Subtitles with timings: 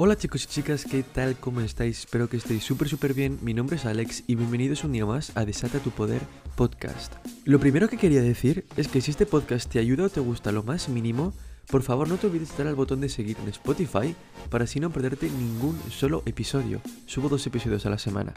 [0.00, 1.34] Hola chicos y chicas, ¿qué tal?
[1.40, 1.98] ¿Cómo estáis?
[1.98, 3.36] Espero que estéis súper súper bien.
[3.42, 6.22] Mi nombre es Alex y bienvenidos un día más a Desata tu Poder
[6.54, 7.14] Podcast.
[7.44, 10.52] Lo primero que quería decir es que si este podcast te ayuda o te gusta
[10.52, 11.32] lo más mínimo,
[11.68, 14.14] por favor no te olvides de dar al botón de seguir en Spotify
[14.50, 16.80] para así no perderte ningún solo episodio.
[17.06, 18.34] Subo dos episodios a la semana.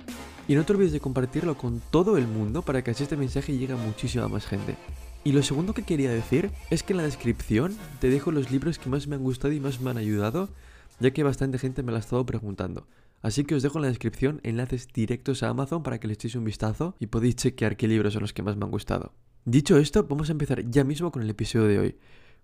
[0.48, 3.55] Y no te olvides de compartirlo con todo el mundo para que así este mensaje
[3.55, 4.78] llegue a muchísima más gente.
[5.23, 8.80] Y lo segundo que quería decir es que en la descripción te dejo los libros
[8.80, 10.50] que más me han gustado y más me han ayudado
[11.02, 12.88] ya que bastante gente me lo ha estado preguntando.
[13.22, 16.36] Así que os dejo en la descripción enlaces directos a Amazon para que le echéis
[16.36, 19.14] un vistazo y podéis chequear qué libros son los que más me han gustado.
[19.46, 21.96] Dicho esto, vamos a empezar ya mismo con el episodio de hoy.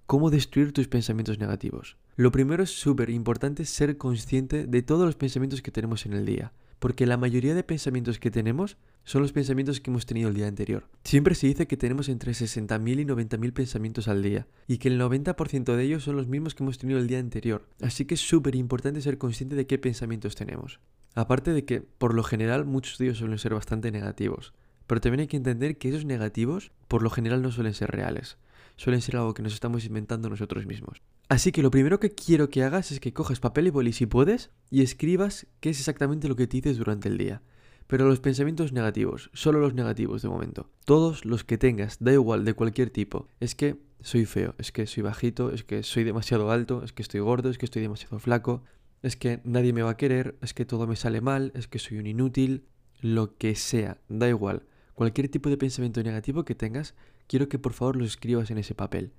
[0.06, 1.98] ¿Cómo destruir tus pensamientos negativos?
[2.16, 6.26] Lo primero es súper importante ser consciente de todos los pensamientos que tenemos en el
[6.26, 10.35] día porque la mayoría de pensamientos que tenemos son los pensamientos que hemos tenido el
[10.35, 10.88] día anterior.
[11.04, 14.99] Siempre se dice que tenemos entre 60.000 y 90.000 pensamientos al día, y que el
[14.99, 17.68] 90% de ellos son los mismos que hemos tenido el día anterior.
[17.82, 20.79] Así que es súper importante ser consciente de qué pensamientos tenemos.
[21.15, 24.54] Aparte de que, por lo general, muchos de ellos suelen ser bastante negativos.
[24.85, 28.37] Pero también hay que entender que esos negativos, por lo general, no suelen ser reales
[28.77, 31.02] suelen ser algo que nos estamos inventando nosotros mismos.
[31.30, 34.06] Así que lo primero que quiero que hagas es que cojas papel y boli si
[34.06, 37.42] puedes y escribas qué es exactamente lo que te dices durante el día.
[37.88, 40.70] Pero los pensamientos negativos, solo los negativos de momento.
[40.86, 43.28] Todos los que tengas, da igual, de cualquier tipo.
[43.42, 47.02] Es que soy feo, es que soy bajito, es que soy demasiado alto, es que
[47.02, 48.64] estoy gordo, es que estoy demasiado flaco,
[49.02, 51.80] es que nadie me va a querer, es que todo me sale mal, es que
[51.80, 52.66] soy un inútil,
[53.02, 54.64] lo que sea, da igual.
[54.96, 56.96] Cualquier tipo de pensamiento negativo que tengas,
[57.28, 59.12] quiero que por favor los escribas en ese papel.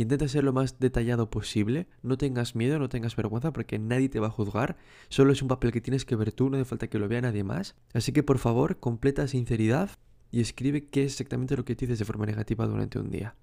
[0.00, 4.18] Intenta ser lo más detallado posible, no tengas miedo, no tengas vergüenza porque nadie te
[4.18, 4.78] va a juzgar,
[5.10, 7.20] solo es un papel que tienes que ver tú, no hace falta que lo vea
[7.20, 7.74] nadie más.
[7.92, 9.90] Así que por favor, completa sinceridad
[10.30, 13.36] y escribe qué es exactamente lo que dices de forma negativa durante un día.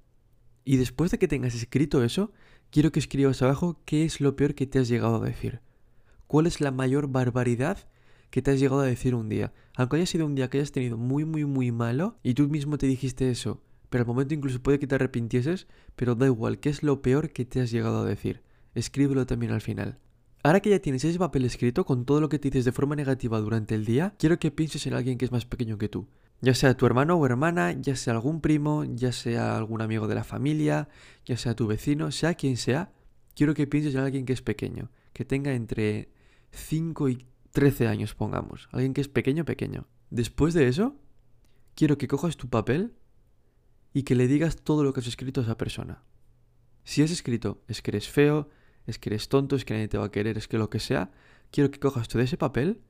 [0.66, 2.32] Y después de que tengas escrito eso,
[2.72, 5.62] quiero que escribas abajo qué es lo peor que te has llegado a decir.
[6.26, 7.88] ¿Cuál es la mayor barbaridad
[8.32, 9.54] que te has llegado a decir un día.
[9.76, 12.78] Aunque haya sido un día que hayas tenido muy, muy, muy malo y tú mismo
[12.78, 16.70] te dijiste eso, pero al momento incluso puede que te arrepintieses, pero da igual, ¿qué
[16.70, 18.42] es lo peor que te has llegado a decir?
[18.76, 19.98] Escríbelo también al final.
[20.44, 22.96] Ahora que ya tienes ese papel escrito con todo lo que te dices de forma
[22.96, 26.08] negativa durante el día, quiero que pienses en alguien que es más pequeño que tú.
[26.42, 30.16] Ya sea tu hermano o hermana, ya sea algún primo, ya sea algún amigo de
[30.16, 30.88] la familia,
[31.26, 32.92] ya sea tu vecino, sea quien sea,
[33.36, 36.12] quiero que pienses en alguien que es pequeño, que tenga entre
[36.52, 38.70] 5 y 13 años, pongamos.
[38.72, 39.88] Alguien que es pequeño, pequeño.
[40.12, 40.96] Después de eso,
[41.74, 42.94] quiero que cojas tu papel
[43.94, 46.04] y que le digas todo lo que has escrito a esa persona.
[46.84, 48.50] Si has escrito es que eres feo,
[48.86, 50.80] es que eres tonto, es que nadie te va a querer, es que lo que
[50.80, 51.12] sea,
[51.52, 52.82] quiero que cojas todo ese papel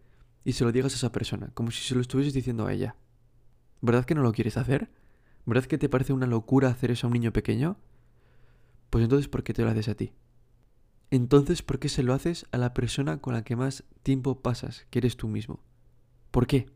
[0.43, 2.95] y se lo digas a esa persona, como si se lo estuvieses diciendo a ella.
[3.81, 4.89] ¿Verdad que no lo quieres hacer?
[5.45, 7.77] ¿Verdad que te parece una locura hacer eso a un niño pequeño?
[8.89, 10.13] Pues entonces, ¿por qué te lo haces a ti?
[11.09, 14.85] entonces ¿por qué se lo haces a la persona con la que más tiempo pasas,
[14.89, 15.61] que eres tú mismo?
[16.31, 16.67] ¿Por qué?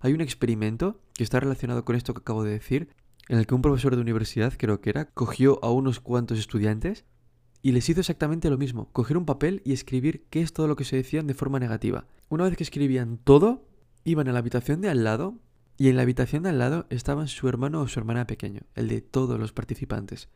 [0.00, 2.88] Hay un experimento que está relacionado con esto que acabo de decir,
[3.30, 7.04] en el que un profesor de universidad, creo que era, cogió a unos cuantos estudiantes
[7.62, 10.74] y les hizo exactamente lo mismo, coger un papel y escribir qué es todo lo
[10.74, 12.08] que se decían de forma negativa.
[12.28, 13.68] Una vez que escribían todo,
[14.02, 15.38] iban a la habitación de al lado
[15.76, 18.88] y en la habitación de al lado estaban su hermano o su hermana pequeño, el
[18.88, 20.28] de todos los participantes.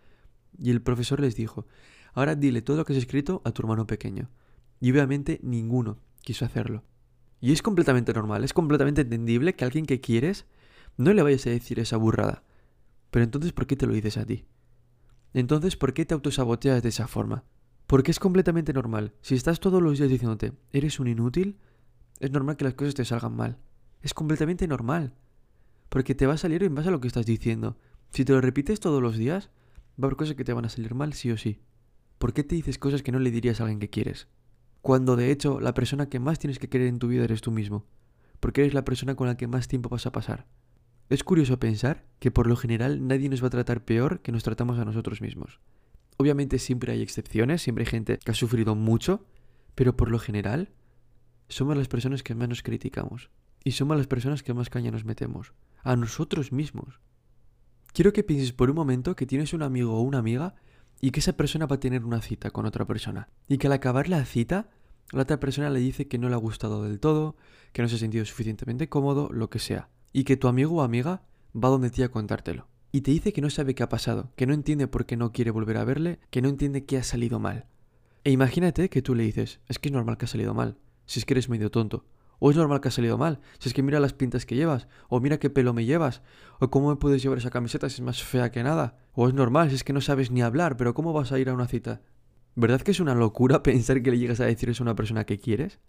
[0.57, 1.67] Y el profesor les dijo,
[2.13, 4.31] Ahora dile todo lo que has escrito a tu hermano pequeño.
[4.79, 6.85] Y obviamente ninguno quiso hacerlo.
[7.41, 10.47] Y es completamente normal, es completamente entendible que a alguien que quieres
[10.97, 12.45] no le vayas a decir esa burrada.
[13.15, 14.45] Pero entonces, ¿por qué te lo dices a ti?
[15.35, 17.45] Entonces, ¿por qué te autosaboteas de esa forma?
[17.87, 19.15] Porque es completamente normal.
[19.21, 21.61] Si estás todos los días diciéndote, eres un inútil,
[22.19, 23.61] es normal que las cosas te salgan mal.
[24.03, 25.15] Es completamente normal.
[25.91, 27.79] Porque te va a salir en base a lo que estás diciendo.
[28.11, 29.49] Si te lo repites todos los días,
[29.91, 31.61] va a haber cosas que te van a salir mal sí o sí.
[32.19, 34.27] ¿Por qué te dices cosas que no le dirías a alguien que quieres?
[34.83, 37.53] Cuando de hecho la persona que más tienes que querer en tu vida eres tú
[37.53, 37.87] mismo.
[38.41, 40.49] Porque eres la persona con la que más tiempo vas a pasar.
[41.11, 44.43] Es curioso pensar que por lo general nadie nos va a tratar peor que nos
[44.43, 45.61] tratamos a nosotros mismos.
[46.17, 49.27] Obviamente siempre hay excepciones, siempre hay gente que ha sufrido mucho,
[49.75, 50.73] pero por lo general
[51.49, 53.31] somos las personas que más nos criticamos.
[53.65, 55.53] Y somos las personas que más caña nos metemos.
[55.83, 57.01] A nosotros mismos.
[57.93, 60.55] Quiero que pienses por un momento que tienes un amigo o una amiga
[61.01, 63.29] y que esa persona va a tener una cita con otra persona.
[63.49, 64.71] Y que al acabar la cita,
[65.13, 67.37] la otra persona le dice que no le ha gustado del todo,
[67.73, 69.91] que no se ha sentido suficientemente cómodo, lo que sea.
[70.17, 71.23] Y que tu amigo o amiga
[71.55, 72.69] va donde ti a contártelo.
[72.93, 75.33] Y te dice que no sabe qué ha pasado, que no entiende por qué no
[75.33, 77.67] quiere volver a verle, que no entiende qué ha salido mal.
[78.23, 81.19] E imagínate que tú le dices, es que es normal que ha salido mal, si
[81.19, 82.07] es que eres medio tonto.
[82.39, 84.87] O es normal que ha salido mal, si es que mira las pintas que llevas,
[85.09, 86.23] o mira qué pelo me llevas,
[86.61, 88.97] o cómo me puedes llevar esa camiseta si es más fea que nada.
[89.15, 91.49] O es normal si es que no sabes ni hablar, pero ¿cómo vas a ir
[91.49, 92.03] a una cita?
[92.55, 95.27] ¿Verdad que es una locura pensar que le llegas a decir eso a una persona
[95.27, 95.81] que quieres?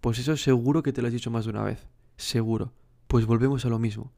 [0.00, 1.88] Pues eso seguro que te lo has dicho más de una vez.
[2.16, 2.72] Seguro.
[3.06, 4.12] Pues volvemos a lo mismo.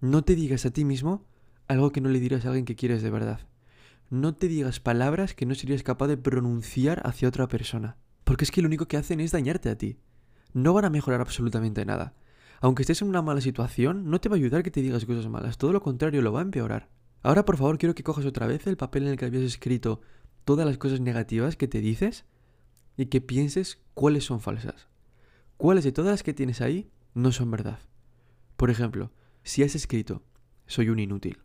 [0.00, 1.24] No te digas a ti mismo
[1.66, 3.40] algo que no le dirás a alguien que quieres de verdad.
[4.10, 7.96] No te digas palabras que no serías capaz de pronunciar hacia otra persona.
[8.24, 9.98] Porque es que lo único que hacen es dañarte a ti.
[10.52, 12.14] No van a mejorar absolutamente nada.
[12.60, 15.26] Aunque estés en una mala situación, no te va a ayudar que te digas cosas
[15.28, 15.56] malas.
[15.56, 16.90] Todo lo contrario, lo va a empeorar.
[17.22, 20.02] Ahora, por favor, quiero que cojas otra vez el papel en el que habías escrito
[20.44, 22.26] todas las cosas negativas que te dices
[22.98, 24.88] y que pienses cuáles son falsas.
[25.56, 27.78] Cuáles de todas las que tienes ahí no son verdad.
[28.64, 29.12] Por ejemplo,
[29.42, 30.22] si has escrito,
[30.66, 31.42] soy un inútil,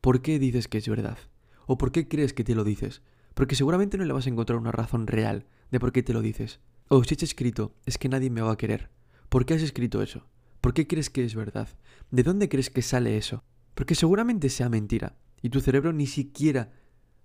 [0.00, 1.18] ¿por qué dices que es verdad?
[1.66, 3.02] ¿O por qué crees que te lo dices?
[3.34, 6.22] Porque seguramente no le vas a encontrar una razón real de por qué te lo
[6.22, 6.60] dices.
[6.88, 8.88] O si has escrito, es que nadie me va a querer.
[9.28, 10.26] ¿Por qué has escrito eso?
[10.62, 11.68] ¿Por qué crees que es verdad?
[12.10, 13.44] ¿De dónde crees que sale eso?
[13.74, 16.72] Porque seguramente sea mentira, y tu cerebro ni siquiera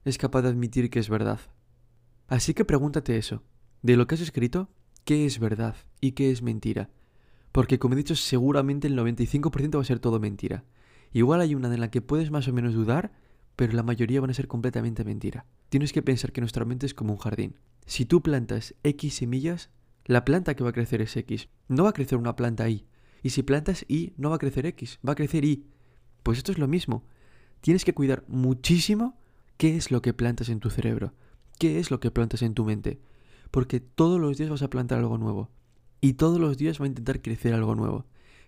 [0.04, 1.40] es capaz de admitir que es verdad.
[2.28, 3.42] Así que pregúntate eso.
[3.84, 4.70] De lo que has escrito,
[5.06, 6.90] ¿qué es verdad y qué es mentira?
[7.52, 10.64] Porque como he dicho, seguramente el 95% va a ser todo mentira.
[11.12, 13.12] Igual hay una en la que puedes más o menos dudar,
[13.56, 15.46] pero la mayoría van a ser completamente mentira.
[15.70, 17.56] Tienes que pensar que nuestra mente es como un jardín.
[17.86, 19.70] Si tú plantas X semillas,
[20.06, 21.50] la planta que va a crecer es X.
[21.68, 22.86] No va a crecer una planta Y.
[23.22, 25.66] Y si plantas Y, no va a crecer X, va a crecer Y.
[26.24, 27.04] Pues esto es lo mismo.
[27.62, 29.18] Tienes que cuidar muchísimo
[29.58, 31.14] qué es lo que plantas en tu cerebro,
[31.58, 33.00] qué es lo que plantas en tu mente.
[33.52, 35.50] Porque todos los días vas a plantar algo nuevo.
[36.02, 38.06] Y todos los días va a intentar crecer algo nuevo.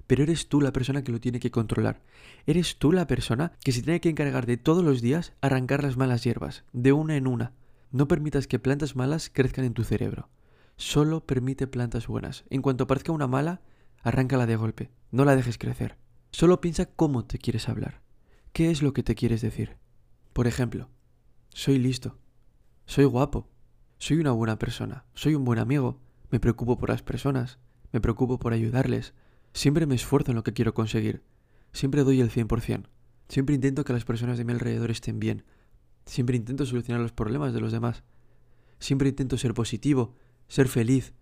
[0.07, 2.01] Pero eres tú la persona que lo tiene que controlar.
[2.45, 5.97] Eres tú la persona que se tiene que encargar de todos los días arrancar las
[5.97, 7.53] malas hierbas, de una en una.
[7.91, 10.29] No permitas que plantas malas crezcan en tu cerebro.
[10.77, 12.45] Solo permite plantas buenas.
[12.49, 13.61] En cuanto aparezca una mala,
[14.01, 14.89] arráncala de golpe.
[15.11, 15.97] No la dejes crecer.
[16.31, 18.01] Solo piensa cómo te quieres hablar.
[18.53, 19.77] ¿Qué es lo que te quieres decir?
[20.33, 20.89] Por ejemplo,
[21.49, 22.17] soy listo.
[22.85, 23.47] Soy guapo.
[23.97, 25.05] Soy una buena persona.
[25.13, 25.99] Soy un buen amigo.
[26.31, 27.59] Me preocupo por las personas,
[27.91, 29.13] me preocupo por ayudarles,
[29.53, 31.21] siempre me esfuerzo en lo que quiero conseguir,
[31.73, 32.85] siempre doy el 100%,
[33.27, 35.43] siempre intento que las personas de mi alrededor estén bien,
[36.05, 38.03] siempre intento solucionar los problemas de los demás,
[38.79, 40.15] siempre intento ser positivo,
[40.47, 41.13] ser feliz,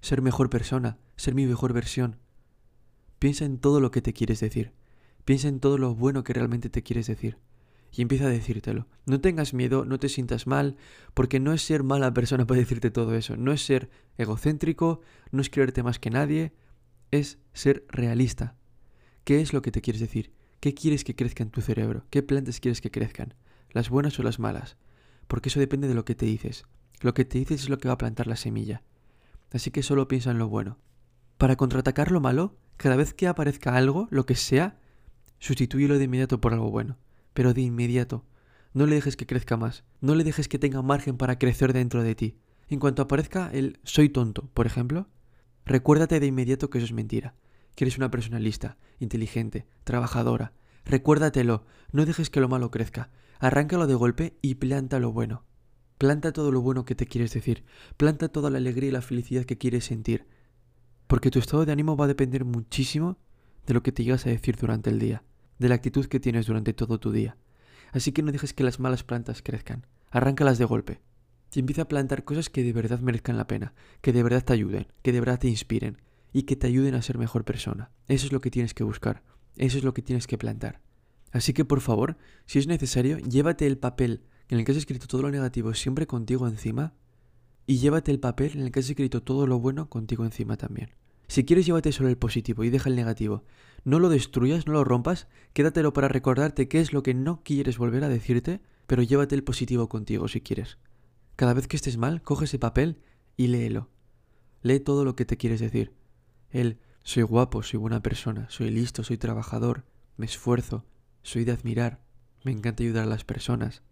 [0.00, 2.16] ser mejor persona, ser mi mejor versión.
[3.18, 4.72] Piensa en todo lo que te quieres decir,
[5.24, 7.38] piensa en todo lo bueno que realmente te quieres decir
[7.96, 8.86] y empieza a decírtelo.
[9.06, 10.76] No tengas miedo, no te sientas mal,
[11.14, 13.88] porque no es ser mala persona para decirte todo eso, no es ser
[14.18, 15.00] egocéntrico,
[15.30, 16.52] no es creerte más que nadie,
[17.10, 18.54] es ser realista.
[19.24, 20.30] ¿Qué es lo que te quieres decir?
[20.60, 22.04] ¿Qué quieres que crezca en tu cerebro?
[22.10, 23.34] ¿Qué plantas quieres que crezcan?
[23.70, 24.76] ¿Las buenas o las malas?
[25.26, 26.66] Porque eso depende de lo que te dices.
[27.00, 28.82] Lo que te dices es lo que va a plantar la semilla.
[29.52, 30.78] Así que solo piensa en lo bueno.
[31.38, 34.78] Para contraatacar lo malo, cada vez que aparezca algo, lo que sea,
[35.38, 36.98] sustitúyelo de inmediato por algo bueno
[37.36, 38.24] pero de inmediato.
[38.72, 42.02] No le dejes que crezca más, no le dejes que tenga margen para crecer dentro
[42.02, 42.38] de ti.
[42.66, 45.06] En cuanto aparezca el soy tonto, por ejemplo,
[45.66, 47.34] recuérdate de inmediato que eso es mentira,
[47.74, 50.54] que eres una persona lista, inteligente, trabajadora.
[50.86, 55.44] Recuérdatelo, no dejes que lo malo crezca, arráncalo de golpe y planta lo bueno.
[55.98, 57.64] Planta todo lo bueno que te quieres decir,
[57.98, 60.26] planta toda la alegría y la felicidad que quieres sentir,
[61.06, 63.18] porque tu estado de ánimo va a depender muchísimo
[63.66, 65.22] de lo que te llegas a decir durante el día
[65.58, 67.36] de la actitud que tienes durante todo tu día.
[67.92, 69.86] Así que no dejes que las malas plantas crezcan.
[70.10, 71.00] Arráncalas de golpe.
[71.54, 73.72] Y empieza a plantar cosas que de verdad merezcan la pena,
[74.02, 77.02] que de verdad te ayuden, que de verdad te inspiren y que te ayuden a
[77.02, 77.90] ser mejor persona.
[78.08, 79.22] Eso es lo que tienes que buscar.
[79.56, 80.82] Eso es lo que tienes que plantar.
[81.32, 85.06] Así que por favor, si es necesario, llévate el papel en el que has escrito
[85.06, 86.94] todo lo negativo siempre contigo encima
[87.66, 90.90] y llévate el papel en el que has escrito todo lo bueno contigo encima también.
[91.28, 93.44] Si quieres, llévate solo el positivo y deja el negativo.
[93.84, 97.78] No lo destruyas, no lo rompas, quédatelo para recordarte qué es lo que no quieres
[97.78, 100.78] volver a decirte, pero llévate el positivo contigo si quieres.
[101.36, 103.00] Cada vez que estés mal, coge ese papel
[103.36, 103.90] y léelo.
[104.62, 105.92] Lee todo lo que te quieres decir.
[106.50, 109.84] El soy guapo, soy buena persona, soy listo, soy trabajador,
[110.16, 110.84] me esfuerzo,
[111.22, 112.00] soy de admirar,
[112.42, 113.82] me encanta ayudar a las personas,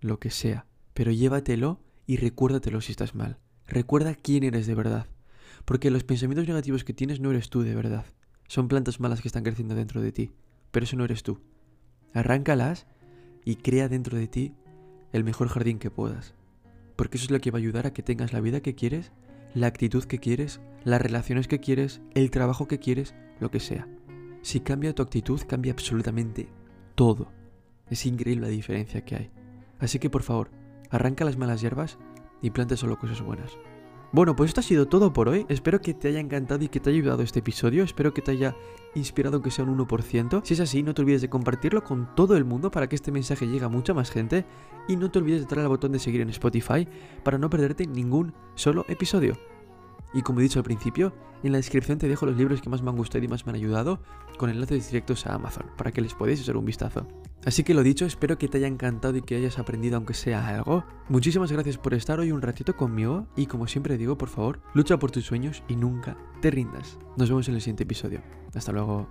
[0.00, 0.66] lo que sea.
[0.94, 3.38] Pero llévatelo y recuérdatelo si estás mal.
[3.66, 5.08] Recuerda quién eres de verdad.
[5.64, 8.06] Porque los pensamientos negativos que tienes no eres tú de verdad.
[8.48, 10.32] Son plantas malas que están creciendo dentro de ti.
[10.70, 11.40] Pero eso no eres tú.
[12.12, 12.86] Arráncalas
[13.44, 14.54] y crea dentro de ti
[15.12, 16.34] el mejor jardín que puedas.
[16.96, 19.12] Porque eso es lo que va a ayudar a que tengas la vida que quieres,
[19.54, 23.88] la actitud que quieres, las relaciones que quieres, el trabajo que quieres, lo que sea.
[24.42, 26.48] Si cambia tu actitud, cambia absolutamente
[26.94, 27.32] todo.
[27.88, 29.30] Es increíble la diferencia que hay.
[29.78, 30.50] Así que por favor,
[30.90, 31.98] arranca las malas hierbas
[32.42, 33.56] y planta solo cosas buenas.
[34.14, 35.44] Bueno, pues esto ha sido todo por hoy.
[35.48, 37.82] Espero que te haya encantado y que te haya ayudado este episodio.
[37.82, 38.54] Espero que te haya
[38.94, 40.42] inspirado que sea un 1%.
[40.44, 43.10] Si es así, no te olvides de compartirlo con todo el mundo para que este
[43.10, 44.46] mensaje llegue a mucha más gente.
[44.86, 46.86] Y no te olvides de darle al botón de seguir en Spotify
[47.24, 49.36] para no perderte ningún solo episodio.
[50.14, 52.82] Y como he dicho al principio, en la descripción te dejo los libros que más
[52.82, 54.00] me han gustado y más me han ayudado
[54.38, 57.06] con enlaces directos a Amazon para que les podáis echar un vistazo.
[57.44, 60.48] Así que lo dicho, espero que te haya encantado y que hayas aprendido aunque sea
[60.48, 60.84] algo.
[61.08, 64.98] Muchísimas gracias por estar hoy un ratito conmigo y como siempre digo, por favor, lucha
[64.98, 66.98] por tus sueños y nunca te rindas.
[67.16, 68.22] Nos vemos en el siguiente episodio.
[68.54, 69.08] Hasta luego.